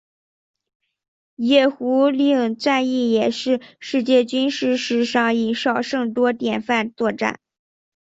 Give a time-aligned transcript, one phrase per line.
[1.35, 7.39] 野狐岭战役也是世界军事史上以少胜多典范作战。